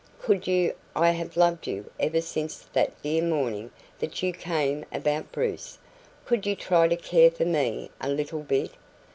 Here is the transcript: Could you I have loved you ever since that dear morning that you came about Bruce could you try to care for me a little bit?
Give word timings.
Could 0.19 0.47
you 0.47 0.73
I 0.95 1.11
have 1.11 1.37
loved 1.37 1.67
you 1.67 1.91
ever 1.99 2.21
since 2.21 2.57
that 2.73 2.99
dear 3.03 3.21
morning 3.21 3.69
that 3.99 4.23
you 4.23 4.33
came 4.33 4.83
about 4.91 5.31
Bruce 5.31 5.77
could 6.25 6.47
you 6.47 6.55
try 6.55 6.87
to 6.87 6.95
care 6.95 7.29
for 7.29 7.45
me 7.45 7.91
a 8.01 8.09
little 8.09 8.41
bit? 8.41 8.71